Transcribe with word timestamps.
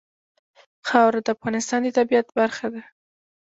خاوره 0.87 1.19
د 1.23 1.27
افغانستان 1.35 1.79
د 1.83 1.87
طبیعت 1.97 2.27
برخه 2.39 2.67
ده. 2.73 2.81